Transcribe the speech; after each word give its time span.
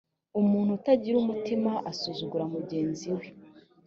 umuntu 0.41 0.69
utagira 0.77 1.15
umutima 1.19 1.71
asuzugura 1.91 2.43
mugenzi 2.53 3.07
we 3.15 3.25